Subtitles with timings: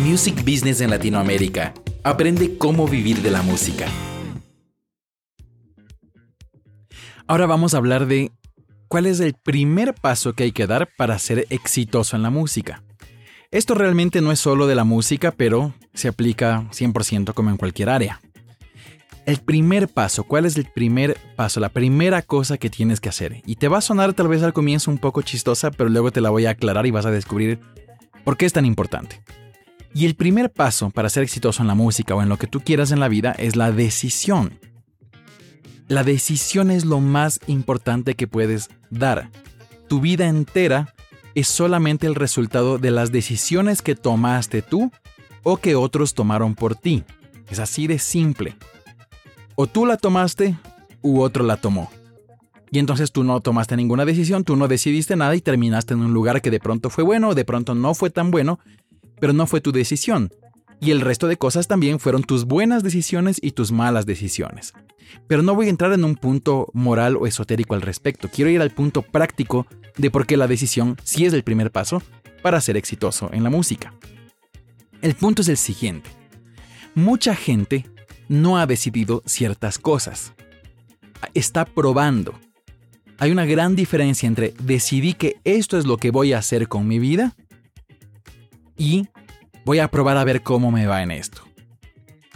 [0.00, 1.74] Music Business en Latinoamérica.
[2.04, 3.86] Aprende cómo vivir de la música.
[7.26, 8.32] Ahora vamos a hablar de
[8.88, 12.82] cuál es el primer paso que hay que dar para ser exitoso en la música.
[13.50, 17.90] Esto realmente no es solo de la música, pero se aplica 100% como en cualquier
[17.90, 18.22] área.
[19.26, 21.60] El primer paso, ¿cuál es el primer paso?
[21.60, 23.42] La primera cosa que tienes que hacer.
[23.44, 26.22] Y te va a sonar tal vez al comienzo un poco chistosa, pero luego te
[26.22, 27.60] la voy a aclarar y vas a descubrir
[28.24, 29.22] por qué es tan importante.
[29.94, 32.60] Y el primer paso para ser exitoso en la música o en lo que tú
[32.60, 34.58] quieras en la vida es la decisión.
[35.88, 39.30] La decisión es lo más importante que puedes dar.
[39.88, 40.94] Tu vida entera
[41.34, 44.92] es solamente el resultado de las decisiones que tomaste tú
[45.42, 47.02] o que otros tomaron por ti.
[47.50, 48.56] Es así de simple.
[49.56, 50.56] O tú la tomaste
[51.02, 51.90] u otro la tomó.
[52.70, 56.14] Y entonces tú no tomaste ninguna decisión, tú no decidiste nada y terminaste en un
[56.14, 58.60] lugar que de pronto fue bueno o de pronto no fue tan bueno,
[59.20, 60.30] pero no fue tu decisión.
[60.80, 64.72] Y el resto de cosas también fueron tus buenas decisiones y tus malas decisiones.
[65.26, 68.62] Pero no voy a entrar en un punto moral o esotérico al respecto, quiero ir
[68.62, 69.66] al punto práctico
[69.98, 72.02] de por qué la decisión sí es el primer paso
[72.42, 73.92] para ser exitoso en la música.
[75.02, 76.10] El punto es el siguiente.
[76.94, 77.86] Mucha gente
[78.28, 80.32] no ha decidido ciertas cosas.
[81.34, 82.38] Está probando.
[83.18, 86.88] Hay una gran diferencia entre decidí que esto es lo que voy a hacer con
[86.88, 87.36] mi vida
[88.80, 89.06] y
[89.66, 91.42] voy a probar a ver cómo me va en esto.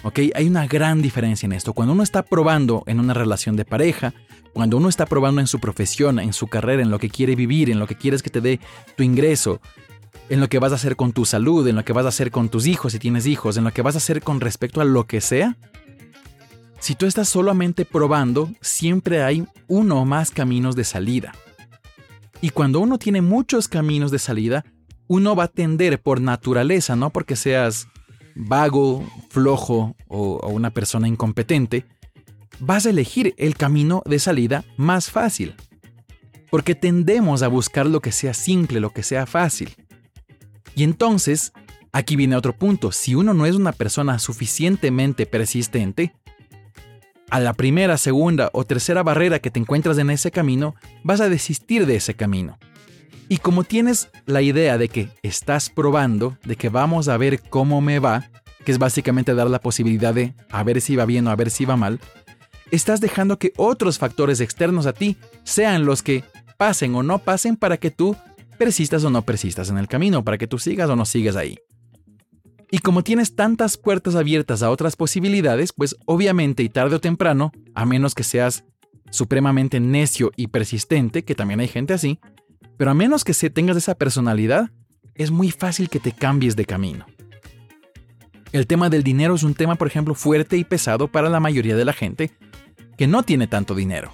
[0.02, 0.20] ¿Ok?
[0.34, 1.72] Hay una gran diferencia en esto.
[1.72, 4.12] Cuando uno está probando en una relación de pareja,
[4.52, 7.70] cuando uno está probando en su profesión, en su carrera, en lo que quiere vivir,
[7.70, 8.60] en lo que quieres que te dé
[8.94, 9.62] tu ingreso,
[10.28, 12.30] en lo que vas a hacer con tu salud, en lo que vas a hacer
[12.30, 14.84] con tus hijos si tienes hijos, en lo que vas a hacer con respecto a
[14.84, 15.56] lo que sea,
[16.78, 21.32] si tú estás solamente probando, siempre hay uno o más caminos de salida.
[22.42, 24.66] Y cuando uno tiene muchos caminos de salida,
[25.08, 27.88] uno va a tender por naturaleza, no porque seas
[28.34, 31.84] vago, flojo o, una persona incompetente,
[32.58, 35.54] vas a elegir el camino de salida más fácil.
[36.50, 39.74] Porque tendemos a buscar lo que sea simple, lo que sea fácil.
[40.76, 41.52] Y entonces,
[41.92, 46.14] aquí viene otro punto, si uno no es una persona suficientemente persistente,
[47.30, 51.28] a la primera, segunda o tercera barrera que te encuentras en ese camino, vas a
[51.28, 52.58] desistir de ese camino.
[53.28, 57.80] Y como tienes la idea de que estás probando, de que vamos a ver cómo
[57.80, 58.30] me va,
[58.64, 61.50] que es básicamente dar la posibilidad de a ver si va bien o a ver
[61.50, 62.00] si va mal,
[62.70, 66.24] estás dejando que otros factores externos a ti sean los que
[66.58, 68.16] pasen o no pasen para que tú
[68.58, 71.58] persistas o no persistas en el camino, para que tú sigas o no sigas ahí.
[72.70, 77.52] Y como tienes tantas puertas abiertas a otras posibilidades, pues obviamente y tarde o temprano,
[77.74, 78.64] a menos que seas
[79.10, 82.18] supremamente necio y persistente, que también hay gente así,
[82.76, 84.70] pero a menos que se tengas esa personalidad,
[85.14, 87.06] es muy fácil que te cambies de camino.
[88.52, 91.76] El tema del dinero es un tema, por ejemplo, fuerte y pesado para la mayoría
[91.76, 92.30] de la gente
[92.96, 94.12] que no tiene tanto dinero,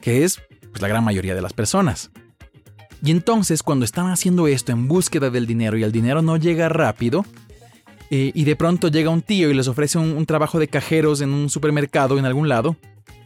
[0.00, 2.10] que es pues, la gran mayoría de las personas.
[3.02, 6.70] Y entonces cuando están haciendo esto en búsqueda del dinero y el dinero no llega
[6.70, 7.26] rápido,
[8.10, 11.30] eh, y de pronto llega un tío y les ofrece un trabajo de cajeros en
[11.30, 12.76] un supermercado en algún lado,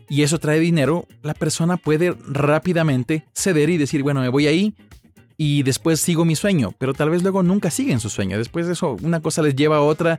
[0.09, 4.75] y eso trae dinero, la persona puede rápidamente ceder y decir, bueno, me voy ahí
[5.37, 8.39] y después sigo mi sueño, pero tal vez luego nunca siguen su sueño.
[8.39, 10.19] Después de eso, una cosa les lleva a otra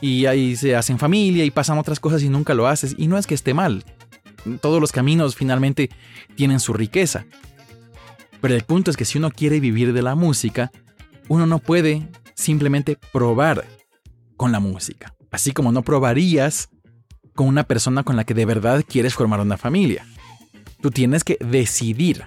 [0.00, 2.94] y ahí se hacen familia y pasan otras cosas y nunca lo haces.
[2.98, 3.84] Y no es que esté mal.
[4.60, 5.88] Todos los caminos finalmente
[6.36, 7.24] tienen su riqueza.
[8.40, 10.70] Pero el punto es que si uno quiere vivir de la música,
[11.28, 13.64] uno no puede simplemente probar
[14.36, 15.14] con la música.
[15.30, 16.68] Así como no probarías
[17.38, 20.04] con una persona con la que de verdad quieres formar una familia.
[20.80, 22.24] Tú tienes que decidir.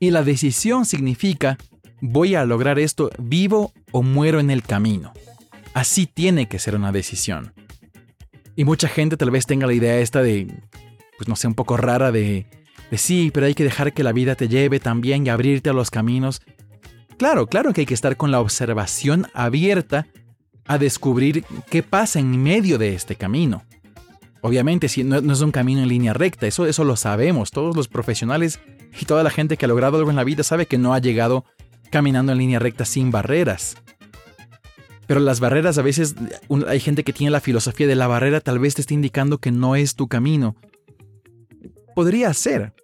[0.00, 1.58] Y la decisión significa,
[2.00, 5.12] voy a lograr esto vivo o muero en el camino.
[5.74, 7.52] Así tiene que ser una decisión.
[8.56, 10.46] Y mucha gente tal vez tenga la idea esta de,
[11.18, 12.46] pues no sé, un poco rara de,
[12.90, 15.74] de sí, pero hay que dejar que la vida te lleve también y abrirte a
[15.74, 16.40] los caminos.
[17.18, 20.06] Claro, claro que hay que estar con la observación abierta
[20.64, 23.64] a descubrir qué pasa en medio de este camino.
[24.44, 27.50] Obviamente, si no, es un camino en línea recta, eso, eso lo sabemos.
[27.50, 28.60] Todos los profesionales
[29.00, 30.98] y toda la gente que ha logrado algo en la vida sabe que no ha
[30.98, 31.46] llegado
[31.90, 33.78] caminando en línea recta sin barreras.
[35.06, 36.14] Pero las barreras a veces
[36.68, 39.50] hay gente que tiene la filosofía de la barrera tal vez te esté indicando que
[39.50, 40.56] no es tu camino.
[41.94, 42.74] Podría ser.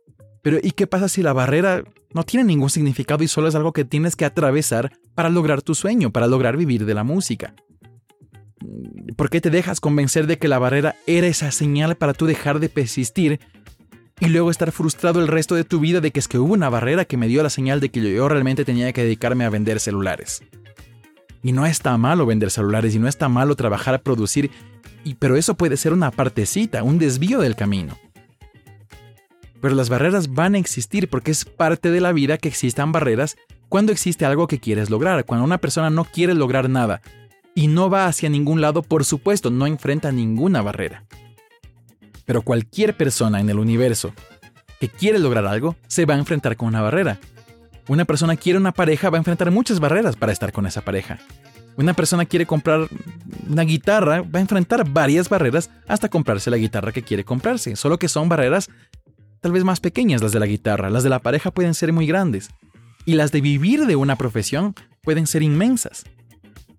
[0.41, 1.85] Pero ¿y qué pasa si la barrera
[2.15, 5.75] no tiene ningún significado y solo es algo que tienes que atravesar para lograr tu
[5.75, 7.55] sueño, para lograr vivir de la música?
[9.17, 12.61] ¿Por qué te dejas convencer de que la barrera era esa señal para tú dejar
[12.61, 13.41] de persistir
[14.21, 16.69] y luego estar frustrado el resto de tu vida de que es que hubo una
[16.69, 19.81] barrera que me dio la señal de que yo realmente tenía que dedicarme a vender
[19.81, 20.43] celulares?
[21.43, 24.51] Y no está malo vender celulares y no está malo trabajar a producir,
[25.05, 27.99] y, pero eso puede ser una partecita, un desvío del camino.
[29.63, 33.37] Pero las barreras van a existir porque es parte de la vida que existan barreras
[33.71, 35.25] cuando existe algo que quieres lograr.
[35.25, 37.01] Cuando una persona no quiere lograr nada
[37.55, 41.05] y no va hacia ningún lado, por supuesto, no enfrenta ninguna barrera.
[42.25, 44.13] Pero cualquier persona en el universo
[44.79, 47.19] que quiere lograr algo se va a enfrentar con una barrera.
[47.89, 51.19] Una persona quiere una pareja va a enfrentar muchas barreras para estar con esa pareja.
[51.77, 52.89] Una persona quiere comprar
[53.49, 57.75] una guitarra va a enfrentar varias barreras hasta comprarse la guitarra que quiere comprarse.
[57.77, 58.71] Solo que son barreras
[59.41, 62.07] tal vez más pequeñas las de la guitarra, las de la pareja pueden ser muy
[62.07, 62.51] grandes.
[63.07, 66.05] Y las de vivir de una profesión pueden ser inmensas.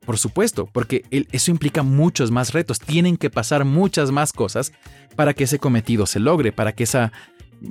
[0.06, 4.71] Por supuesto, porque eso implica muchos más retos, tienen que pasar muchas más cosas
[5.15, 6.86] para que ese cometido se logre, para que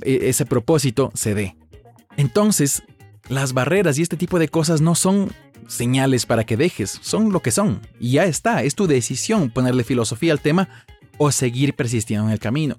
[0.03, 1.57] e, ese propósito se dé.
[2.15, 2.83] Entonces,
[3.27, 5.31] las barreras y este tipo de cosas no son
[5.67, 7.81] señales para que dejes, son lo que son.
[7.99, 10.69] Y ya está, es tu decisión ponerle filosofía al tema
[11.17, 12.77] o seguir persistiendo en el camino.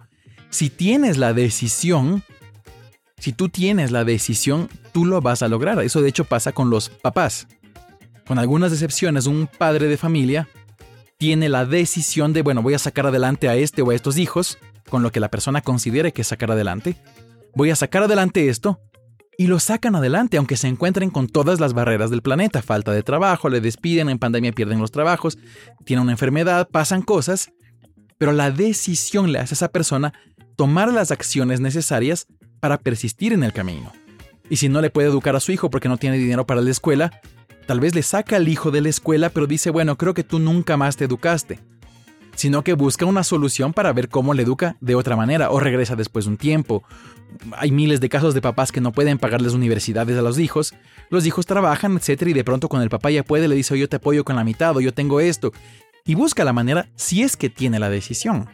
[0.51, 2.23] Si tienes la decisión,
[3.19, 5.81] si tú tienes la decisión, tú lo vas a lograr.
[5.83, 7.47] Eso de hecho pasa con los papás.
[8.33, 10.49] Con algunas excepciones, un padre de familia
[11.19, 14.57] tiene la decisión de, bueno, voy a sacar adelante a este o a estos hijos,
[14.89, 16.97] con lo que la persona considere que sacar adelante.
[17.55, 18.81] Voy a sacar adelante esto,
[19.37, 22.63] y lo sacan adelante, aunque se encuentren con todas las barreras del planeta.
[22.63, 25.37] Falta de trabajo, le despiden, en pandemia pierden los trabajos,
[25.85, 27.53] tiene una enfermedad, pasan cosas,
[28.17, 30.15] pero la decisión le hace a esa persona
[30.57, 32.29] tomar las acciones necesarias
[32.61, 33.93] para persistir en el camino.
[34.49, 36.71] Y si no le puede educar a su hijo porque no tiene dinero para la
[36.71, 37.21] escuela,
[37.67, 40.39] tal vez le saca al hijo de la escuela pero dice, bueno, creo que tú
[40.39, 41.61] nunca más te educaste.
[42.35, 45.97] Sino que busca una solución para ver cómo le educa de otra manera o regresa
[45.97, 46.83] después de un tiempo.
[47.53, 50.75] Hay miles de casos de papás que no pueden pagarles universidades a los hijos.
[51.11, 52.23] Los hijos trabajan, etc.
[52.29, 54.45] Y de pronto con el papá ya puede, le dice, yo te apoyo con la
[54.45, 55.53] mitad o yo tengo esto.
[56.07, 58.49] Y busca la manera si es que tiene la decisión.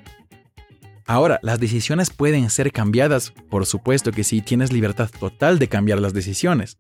[1.07, 6.01] Ahora, las decisiones pueden ser cambiadas, por supuesto que sí, tienes libertad total de cambiar
[6.01, 6.77] las decisiones.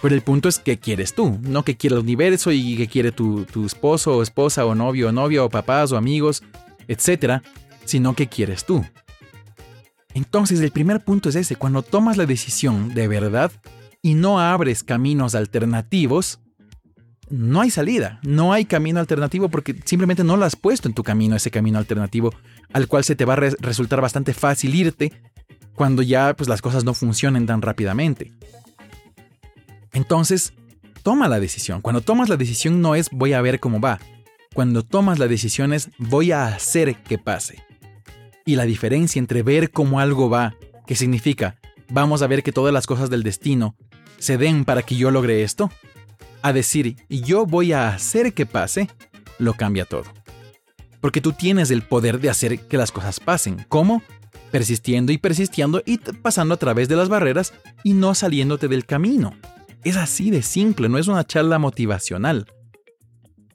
[0.00, 3.12] Pero el punto es qué quieres tú, no qué quiere el universo y qué quiere
[3.12, 6.42] tu, esposo o esposa o novio o novia o papás o amigos,
[6.88, 7.42] etc.,
[7.84, 8.84] sino qué quieres tú.
[10.14, 13.52] Entonces el primer punto es ese, cuando tomas la decisión de verdad
[14.02, 16.40] y no abres caminos alternativos,
[17.30, 21.02] no hay salida, no hay camino alternativo porque simplemente no lo has puesto en tu
[21.02, 22.34] camino ese camino alternativo
[22.72, 25.12] al cual se te va a resultar bastante fácil irte
[25.74, 28.32] cuando ya pues, las cosas no funcionen tan rápidamente.
[30.02, 30.52] Entonces,
[31.04, 31.80] toma la decisión.
[31.80, 34.00] Cuando tomas la decisión no es voy a ver cómo va.
[34.52, 37.62] Cuando tomas la decisión es voy a hacer que pase.
[38.44, 40.56] Y la diferencia entre ver cómo algo va,
[40.88, 43.76] que significa vamos a ver que todas las cosas del destino
[44.18, 45.70] se den para que yo logre esto,
[46.42, 48.90] a decir yo voy a hacer que pase,
[49.38, 50.06] lo cambia todo.
[51.00, 53.64] Porque tú tienes el poder de hacer que las cosas pasen.
[53.68, 54.02] ¿Cómo?
[54.50, 59.32] Persistiendo y persistiendo y pasando a través de las barreras y no saliéndote del camino.
[59.84, 62.46] Es así de simple, no es una charla motivacional.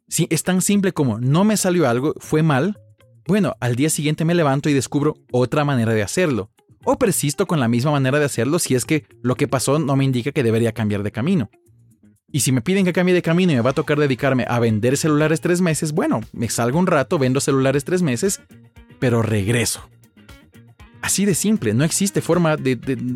[0.09, 2.79] Si es tan simple como no me salió algo, fue mal,
[3.27, 6.49] bueno, al día siguiente me levanto y descubro otra manera de hacerlo.
[6.85, 9.95] O persisto con la misma manera de hacerlo si es que lo que pasó no
[9.95, 11.49] me indica que debería cambiar de camino.
[12.31, 14.59] Y si me piden que cambie de camino y me va a tocar dedicarme a
[14.59, 18.41] vender celulares tres meses, bueno, me salgo un rato, vendo celulares tres meses,
[18.99, 19.89] pero regreso.
[21.01, 22.75] Así de simple, no existe forma de,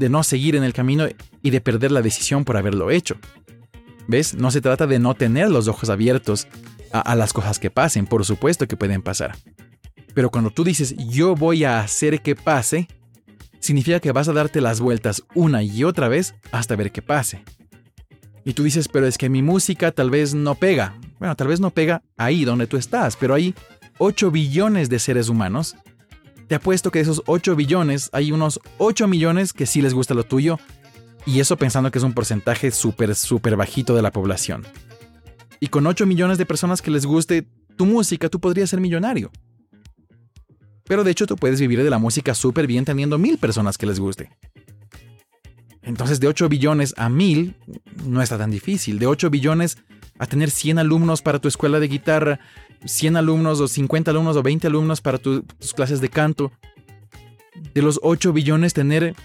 [0.10, 1.08] no seguir en el camino
[1.42, 3.18] y de perder la decisión por haberlo hecho.
[4.08, 4.34] ¿Ves?
[4.34, 6.48] No se trata de no tener los ojos abiertos
[6.92, 9.38] a, a las cosas que pasen, por supuesto que pueden pasar.
[10.14, 12.88] Pero cuando tú dices yo voy a hacer que pase,
[13.60, 17.44] significa que vas a darte las vueltas una y otra vez hasta ver que pase.
[18.44, 20.96] Y tú dices, pero es que mi música tal vez no pega.
[21.20, 23.54] Bueno, tal vez no pega ahí donde tú estás, pero hay
[24.00, 25.76] 8 billones de seres humanos.
[26.52, 30.14] Te apuesto que de esos 8 billones hay unos 8 millones que sí les gusta
[30.14, 30.60] lo tuyo.
[31.26, 34.66] Y eso pensando que es un porcentaje súper, súper bajito de la población.
[35.62, 39.32] Y con 8 millones de personas que les guste tu música, tú podrías ser millonario.
[40.84, 43.86] Pero de hecho tú puedes vivir de la música súper bien teniendo mil personas que
[43.86, 44.30] les guste.
[45.82, 47.56] Entonces de 8 billones a 1000
[48.08, 49.00] no está tan difícil.
[49.00, 49.78] De 8 billones
[50.20, 52.42] a tener 100 alumnos para tu escuela de guitarra,
[52.86, 55.44] 100 alumnos o 50 alumnos o 20 alumnos para tus
[55.76, 56.52] clases de canto.
[57.74, 59.16] De los 8 billones tener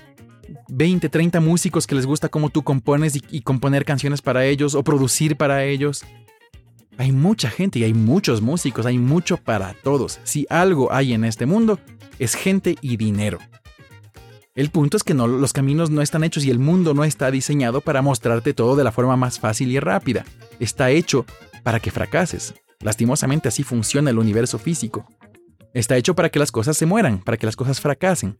[0.68, 4.82] 20, 30 músicos que les gusta cómo tú compones y, componer canciones para ellos o
[4.82, 6.04] producir para ellos.
[6.98, 10.18] Hay mucha gente y hay muchos músicos, hay mucho para todos.
[10.24, 11.78] Si algo hay en este mundo,
[12.18, 13.38] es gente y dinero.
[14.54, 17.82] El punto es que los caminos no están hechos y el mundo no está diseñado
[17.82, 20.24] para mostrarte todo de la forma más fácil y rápida.
[20.58, 21.26] Está hecho
[21.62, 22.54] para que fracases.
[22.80, 25.06] Lastimosamente así funciona el universo físico.
[25.74, 28.36] Está hecho para que las cosas se mueran, para que las cosas fracasen.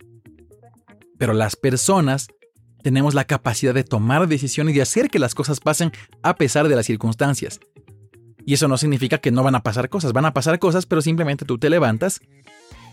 [1.19, 2.29] Pero las personas
[2.83, 6.77] tenemos la capacidad de tomar decisiones y hacer que las cosas pasen a pesar de
[6.77, 7.61] las circunstancias.
[8.45, 11.03] Y eso no significa que no van a pasar cosas, van a pasar cosas, pero
[11.03, 12.21] simplemente tú te levantas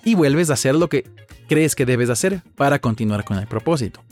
[0.04, 1.10] y vuelves a hacer lo que
[1.48, 4.04] crees que debes hacer para continuar con el propósito.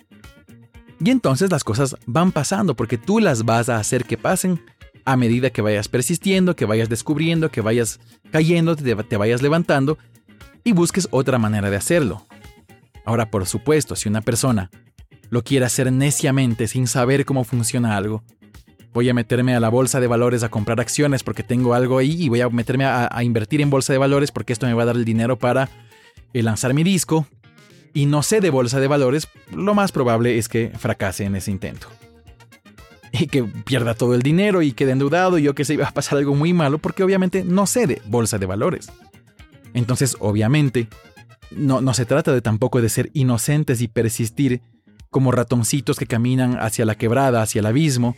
[1.04, 4.62] Y entonces las cosas van pasando porque tú las vas a hacer que pasen
[5.06, 8.00] a medida que vayas persistiendo, que vayas descubriendo, que vayas
[8.32, 9.98] cayendo, te, vayas levantando
[10.64, 12.26] y busques otra manera de hacerlo.
[13.06, 14.70] Ahora, por supuesto, si una persona
[15.30, 18.24] lo quiere hacer neciamente sin saber cómo funciona algo,
[18.94, 22.24] voy a meterme a la bolsa de valores a comprar acciones porque tengo algo ahí
[22.24, 24.88] y voy a meterme a, invertir en bolsa de valores porque esto me va a
[24.88, 25.70] dar el dinero para
[26.34, 27.26] eh, lanzar mi disco.
[27.94, 31.52] Y no sé de bolsa de valores, lo más probable es que fracase en ese
[31.52, 31.88] intento.
[33.12, 35.92] Y que pierda todo el dinero y quede endeudado y yo que sé, iba a
[35.92, 38.90] pasar algo muy malo porque obviamente no sé de bolsa de valores.
[39.74, 40.88] Entonces, obviamente,
[41.52, 44.62] no, no se trata de tampoco de ser inocentes y persistir
[45.10, 48.16] como ratoncitos que caminan hacia la quebrada, hacia el abismo,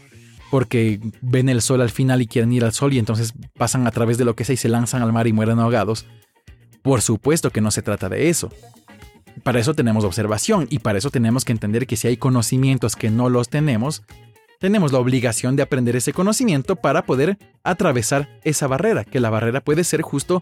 [0.52, 3.92] porque ven el sol al final y quieren ir al sol y entonces pasan a
[3.92, 6.06] través de lo que sea y se lanzan al mar y mueren ahogados.
[6.84, 8.52] Por supuesto que no se trata de eso.
[9.42, 13.10] Para eso tenemos observación y para eso tenemos que entender que si hay conocimientos que
[13.10, 14.04] no los tenemos,
[14.63, 19.60] tenemos la obligación de aprender ese conocimiento para poder atravesar esa barrera, que la barrera
[19.60, 20.41] puede ser justo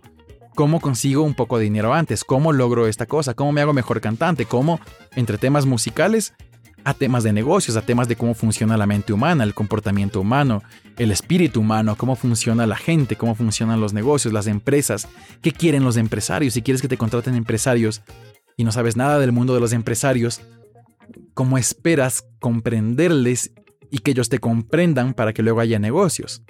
[0.53, 3.99] cómo consigo un poco de dinero antes, cómo logro esta cosa, cómo me hago mejor
[3.99, 4.79] cantante, cómo
[5.15, 6.35] entre temas musicales
[6.83, 10.61] a temas de negocios, a temas de cómo funciona la mente humana, el comportamiento humano,
[10.99, 15.07] el espíritu humano, cómo funciona la gente, cómo funcionan los negocios, las empresas,
[15.41, 18.03] qué quieren los empresarios, si quieres que te contraten empresarios
[18.55, 20.41] y no sabes nada del mundo de los empresarios,
[21.33, 23.51] ¿cómo esperas comprenderles
[23.91, 26.41] y que ellos te comprendan para que luego haya negocios?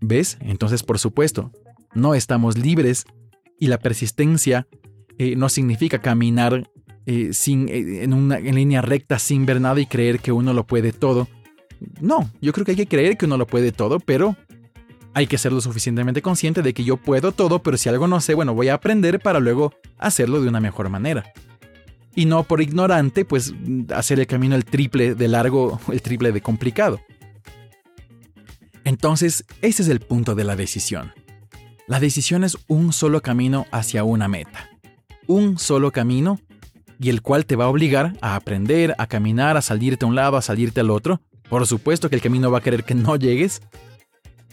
[0.00, 0.38] ¿Ves?
[0.40, 1.50] Entonces, por supuesto,
[1.94, 3.04] no estamos libres
[3.58, 4.68] y la persistencia
[5.18, 6.70] eh, no significa caminar
[7.06, 10.66] eh, sin, eh, en una línea recta sin ver nada y creer que uno lo
[10.66, 11.26] puede todo.
[12.00, 14.36] No, yo creo que hay que creer que uno lo puede todo, pero
[15.14, 18.20] hay que ser lo suficientemente consciente de que yo puedo todo, pero si algo no
[18.20, 21.32] sé, bueno, voy a aprender para luego hacerlo de una mejor manera.
[22.14, 23.54] Y no por ignorante, pues
[23.94, 27.00] hacer el camino el triple de largo, el triple de complicado.
[28.84, 31.12] Entonces, ese es el punto de la decisión.
[31.86, 34.70] La decisión es un solo camino hacia una meta.
[35.26, 36.40] Un solo camino
[37.00, 40.14] y el cual te va a obligar a aprender, a caminar, a salirte a un
[40.14, 41.20] lado, a salirte al otro.
[41.48, 43.62] Por supuesto que el camino va a querer que no llegues,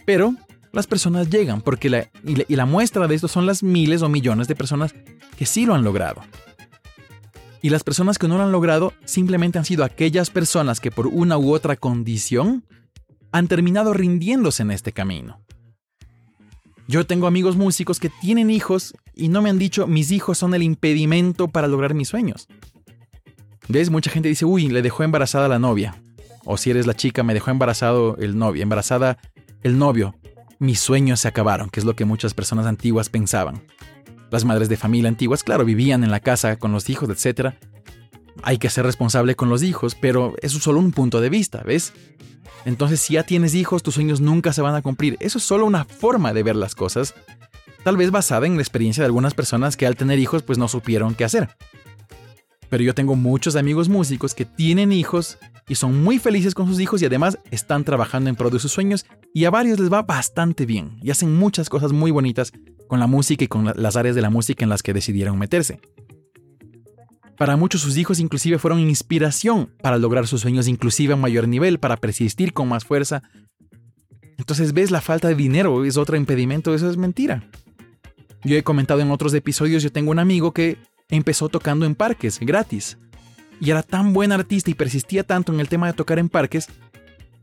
[0.04, 0.34] pero
[0.72, 4.48] las personas llegan, porque la, y, la, muestra de esto son las miles o millones
[4.48, 4.94] de personas
[5.36, 6.22] que sí lo han logrado.
[7.66, 11.08] Y las personas que no lo han logrado simplemente han sido aquellas personas que por
[11.08, 12.64] una u otra condición
[13.32, 15.40] han terminado rindiéndose en este camino.
[16.86, 20.54] Yo tengo amigos músicos que tienen hijos y no me han dicho mis hijos son
[20.54, 22.46] el impedimento para lograr mis sueños.
[23.66, 23.90] ¿Ves?
[23.90, 26.00] Mucha gente dice, uy, le dejó embarazada la novia.
[26.44, 29.18] O si eres la chica, me dejó embarazado el novio, embarazada
[29.64, 30.14] el novio.
[30.60, 33.64] Mis sueños se acabaron, que es lo que muchas personas antiguas pensaban.
[34.30, 37.54] Las madres de familia antiguas, claro, vivían en la casa con los hijos, etc.
[38.42, 41.62] Hay que ser responsable con los hijos, pero eso es solo un punto de vista,
[41.64, 41.92] ¿ves?
[42.64, 45.16] Entonces, si ya tienes hijos, tus sueños nunca se van a cumplir.
[45.20, 47.14] Eso es solo una forma de ver las cosas,
[47.84, 50.66] tal vez basada en la experiencia de algunas personas que al tener hijos pues no
[50.66, 51.48] supieron qué hacer.
[52.68, 56.80] Pero yo tengo muchos amigos músicos que tienen hijos y son muy felices con sus
[56.80, 60.02] hijos y además están trabajando en pro de sus sueños y a varios les va
[60.02, 62.52] bastante bien y hacen muchas cosas muy bonitas
[62.88, 65.80] con la música y con las áreas de la música en las que decidieron meterse.
[67.36, 71.78] Para muchos sus hijos inclusive fueron inspiración para lograr sus sueños inclusive a mayor nivel,
[71.78, 73.22] para persistir con más fuerza.
[74.38, 77.48] Entonces ves la falta de dinero, es otro impedimento, eso es mentira.
[78.44, 82.38] Yo he comentado en otros episodios, yo tengo un amigo que empezó tocando en parques,
[82.40, 82.98] gratis.
[83.60, 86.68] Y era tan buen artista y persistía tanto en el tema de tocar en parques,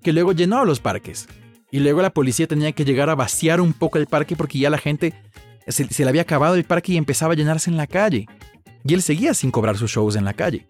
[0.02, 1.28] que luego llenó los parques.
[1.72, 4.70] Y luego la policía tenía que llegar a vaciar un poco el parque porque ya
[4.70, 5.14] la gente
[5.68, 8.28] se, se le había acabado el parque y empezaba a llenarse en la calle
[8.86, 10.68] y él seguía sin cobrar sus shows en la calle.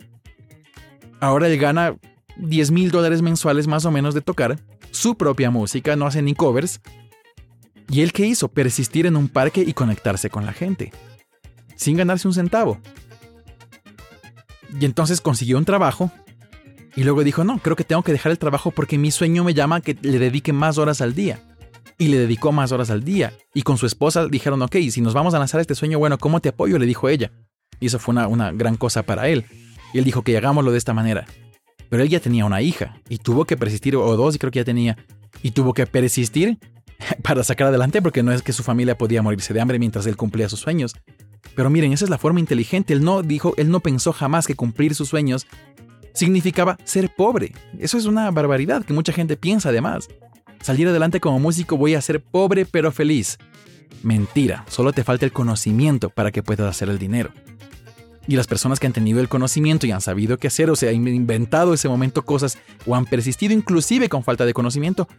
[1.19, 1.95] Ahora él gana
[2.37, 4.59] 10 mil dólares mensuales más o menos de tocar
[4.91, 6.81] su propia música, no hace ni covers.
[7.89, 8.47] ¿Y él qué hizo?
[8.49, 10.91] Persistir en un parque y conectarse con la gente,
[11.75, 12.79] sin ganarse un centavo.
[14.79, 16.11] Y entonces consiguió un trabajo
[16.95, 19.53] y luego dijo, no, creo que tengo que dejar el trabajo porque mi sueño me
[19.53, 21.41] llama que le dedique más horas al día.
[21.97, 23.33] Y le dedicó más horas al día.
[23.53, 26.39] Y con su esposa dijeron, ok, si nos vamos a lanzar este sueño, bueno, ¿cómo
[26.39, 26.77] te apoyo?
[26.77, 27.31] Le dijo ella.
[27.79, 29.45] Y eso fue una, gran cosa para él.
[29.93, 31.25] Y él dijo que hagámoslo de esta manera.
[31.89, 34.65] Pero él ya tenía una hija y tuvo que persistir, o dos, creo que ya
[34.65, 34.97] tenía,
[35.43, 36.57] y tuvo que persistir
[37.23, 40.15] para sacar adelante porque no es que su familia podía morirse de hambre mientras él
[40.15, 40.95] cumplía sus sueños.
[41.55, 42.93] Pero miren, esa es la forma inteligente.
[42.93, 45.45] Él no dijo, él no pensó jamás que cumplir sus sueños
[46.13, 47.53] significaba ser pobre.
[47.79, 50.07] Eso es una barbaridad que mucha gente piensa además.
[50.61, 53.37] Salir adelante como músico voy a ser pobre pero feliz.
[54.03, 57.31] Mentira, solo te falta el conocimiento para que puedas hacer el dinero.
[58.27, 60.87] Y las personas que han tenido el conocimiento y han sabido qué hacer o se
[60.87, 65.09] han inventado ese momento cosas o han persistido inclusive con falta de conocimiento,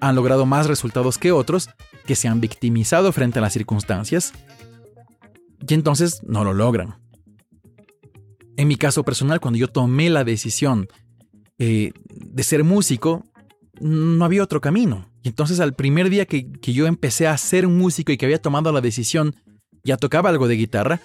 [0.00, 1.68] han logrado más resultados que otros
[2.06, 4.32] que se han victimizado frente a las circunstancias
[5.66, 6.96] y entonces no lo logran.
[8.56, 10.86] En mi caso personal, cuando yo tomé la decisión
[11.58, 13.24] eh, de ser músico,
[13.80, 15.10] no había otro camino.
[15.22, 18.40] Y entonces al primer día que, que yo empecé a ser músico y que había
[18.40, 19.34] tomado la decisión,
[19.82, 21.00] ya tocaba algo de guitarra,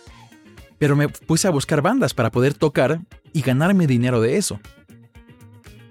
[0.77, 3.01] pero me puse a buscar bandas para poder tocar
[3.33, 4.59] y ganarme dinero de eso.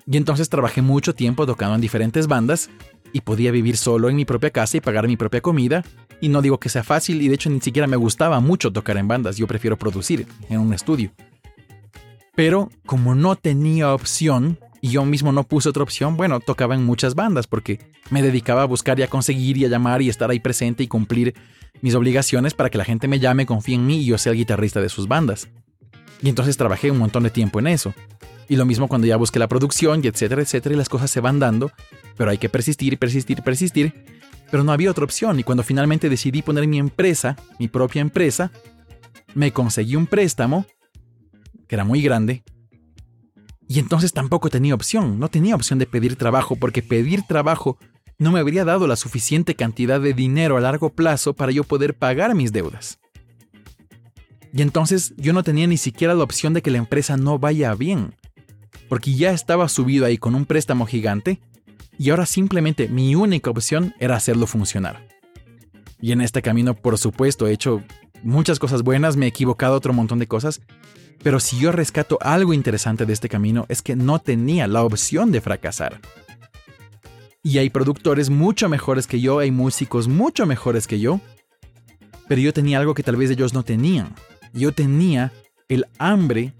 [0.06, 2.70] Y entonces trabajé mucho tiempo tocando en diferentes bandas
[3.12, 5.84] y podía vivir solo en mi propia casa y pagar mi propia comida.
[6.20, 8.96] Y no digo que sea fácil y de hecho ni siquiera me gustaba mucho tocar
[8.96, 11.12] en bandas, yo prefiero producir en un estudio.
[12.34, 16.84] Pero como no tenía opción y yo mismo no puse otra opción, bueno, tocaba en
[16.84, 20.30] muchas bandas porque me dedicaba a buscar y a conseguir y a llamar y estar
[20.30, 21.34] ahí presente y cumplir
[21.80, 24.38] mis obligaciones para que la gente me llame, confíe en mí y yo sea el
[24.38, 25.48] guitarrista de sus bandas.
[26.22, 27.94] Y entonces trabajé un montón de tiempo en eso.
[28.48, 31.20] Y lo mismo cuando ya busqué la producción y etcétera, etcétera, y las cosas se
[31.20, 31.70] van dando,
[32.16, 33.92] pero hay que persistir, persistir, persistir.
[34.50, 38.50] Pero no había otra opción y cuando finalmente decidí poner mi empresa, mi propia empresa,
[39.34, 40.66] me conseguí un préstamo,
[41.66, 42.42] que era muy grande,
[43.68, 47.76] y entonces tampoco tenía opción, no tenía opción de pedir trabajo porque pedir trabajo
[48.18, 51.94] no me habría dado la suficiente cantidad de dinero a largo plazo para yo poder
[51.94, 52.98] pagar mis deudas.
[54.54, 57.74] Y entonces yo no tenía ni siquiera la opción de que la empresa no vaya
[57.74, 58.14] bien
[58.88, 61.40] porque ya estaba subido ahí con un préstamo gigante
[61.98, 65.06] y ahora simplemente mi única opción era hacerlo funcionar.
[66.00, 67.82] Y en este camino, por supuesto, he hecho
[68.22, 70.60] muchas cosas buenas, me he equivocado otro montón de cosas,
[71.22, 75.32] pero si yo rescato algo interesante de este camino es que no tenía la opción
[75.32, 76.00] de fracasar.
[77.42, 81.20] Y hay productores mucho mejores que yo, hay músicos mucho mejores que yo,
[82.28, 84.14] pero yo tenía algo que tal vez ellos no tenían.
[84.52, 85.32] Yo tenía
[85.68, 86.54] el hambre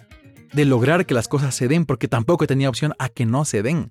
[0.53, 3.63] de lograr que las cosas se den porque tampoco tenía opción a que no se
[3.63, 3.91] den.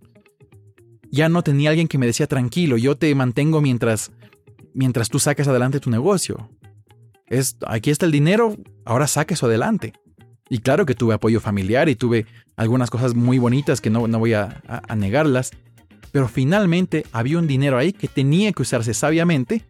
[1.12, 4.12] Ya no tenía alguien que me decía tranquilo, yo te mantengo mientras
[4.74, 6.50] mientras tú saques adelante tu negocio.
[7.28, 9.93] Es aquí está el dinero, ahora saque eso adelante.
[10.50, 14.20] Y claro que tuve apoyo familiar y tuve algunas cosas muy bonitas que no, no
[14.20, 14.62] voy a
[14.96, 15.52] negarlas,
[16.12, 19.65] pero finalmente había un dinero ahí que tenía que usarse sabiamente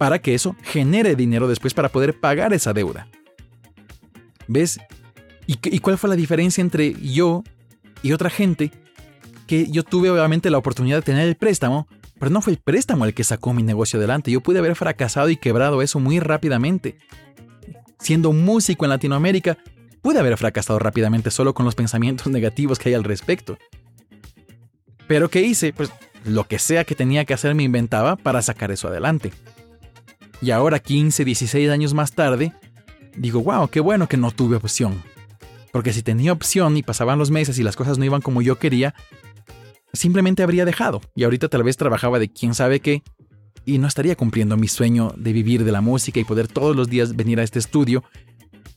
[0.00, 3.06] para que eso genere dinero después para poder pagar esa deuda.
[4.48, 4.80] ¿Ves?
[5.46, 7.44] ¿Y, cuál fue la diferencia entre yo
[8.02, 8.70] y otra gente?
[9.50, 11.88] Que yo tuve obviamente la oportunidad de tener el préstamo,
[12.20, 14.30] pero no fue el préstamo el que sacó mi negocio adelante.
[14.30, 16.98] Yo pude haber fracasado y quebrado eso muy rápidamente.
[17.98, 19.58] Siendo músico en Latinoamérica,
[20.02, 23.58] pude haber fracasado rápidamente solo con los pensamientos negativos que hay al respecto.
[25.08, 25.72] Pero ¿qué hice?
[25.72, 25.90] Pues
[26.24, 29.32] lo que sea que tenía que hacer me inventaba para sacar eso adelante.
[30.40, 32.52] Y ahora, 15, 16 años más tarde,
[33.16, 35.02] digo, wow, qué bueno que no tuve opción.
[35.72, 38.56] Porque si tenía opción y pasaban los meses y las cosas no iban como yo
[38.60, 38.94] quería,
[39.92, 41.00] simplemente habría dejado.
[41.14, 43.02] Y ahorita tal vez trabajaba de quién sabe qué
[43.64, 46.88] y no estaría cumpliendo mi sueño de vivir de la música y poder todos los
[46.88, 48.02] días venir a este estudio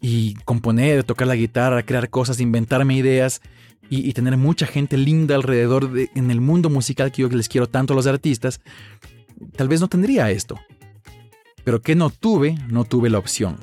[0.02, 3.42] y componer, tocar la guitarra, crear cosas, inventarme ideas
[3.90, 7.68] y, tener mucha gente linda alrededor de, en el mundo musical que yo les quiero
[7.68, 8.60] tanto a los artistas,
[9.56, 10.60] tal vez no tendría esto.
[11.64, 13.58] Pero que no tuve, no tuve la opción.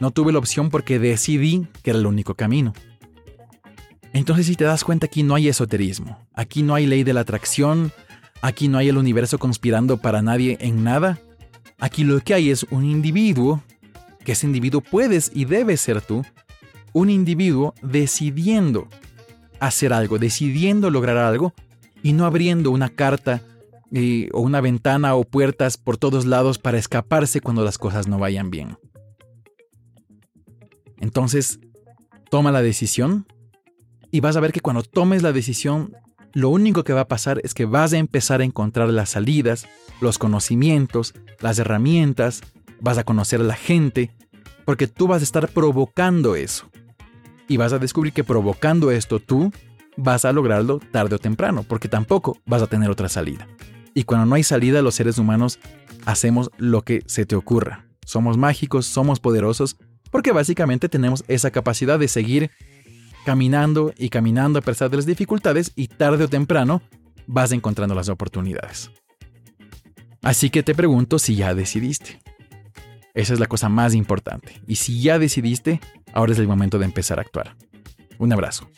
[0.00, 2.72] No tuve la opción porque decidí que era el único camino.
[4.12, 7.20] Entonces si te das cuenta aquí no hay esoterismo, aquí no hay ley de la
[7.20, 7.92] atracción,
[8.42, 11.18] aquí no hay el universo conspirando para nadie en nada,
[11.78, 13.62] aquí lo que hay es un individuo,
[14.24, 16.24] que ese individuo puedes y debes ser tú,
[16.92, 18.88] un individuo decidiendo
[19.60, 21.54] hacer algo, decidiendo lograr algo
[22.02, 23.42] y no abriendo una carta
[23.92, 28.18] eh, o una ventana o puertas por todos lados para escaparse cuando las cosas no
[28.18, 28.76] vayan bien.
[30.98, 31.60] Entonces,
[32.30, 33.26] toma la decisión
[34.12, 35.96] y vas a ver que cuando tomes la decisión,
[36.34, 39.66] lo único que va a pasar es que vas a empezar a encontrar las salidas,
[40.00, 42.42] los conocimientos, las herramientas,
[42.80, 44.10] vas a conocer a la gente,
[44.66, 46.70] porque tú vas a estar provocando eso.
[47.48, 49.50] Y vas a descubrir que provocando esto tú
[49.96, 53.48] vas a lograrlo tarde o temprano, porque tampoco vas a tener otra salida.
[53.94, 55.58] Y cuando no hay salida, los seres humanos
[56.04, 57.86] hacemos lo que se te ocurra.
[58.04, 59.76] Somos mágicos, somos poderosos,
[60.10, 62.50] porque básicamente tenemos esa capacidad de seguir
[63.24, 66.82] caminando y caminando a pesar de las dificultades y tarde o temprano
[67.26, 68.90] vas encontrando las oportunidades.
[70.22, 72.20] Así que te pregunto si ya decidiste.
[73.14, 74.60] Esa es la cosa más importante.
[74.66, 75.80] Y si ya decidiste,
[76.12, 77.56] ahora es el momento de empezar a actuar.
[78.18, 78.70] Un abrazo.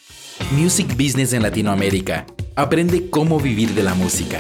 [0.53, 2.27] Music Business en Latinoamérica.
[2.57, 4.39] Aprende cómo vivir de la música.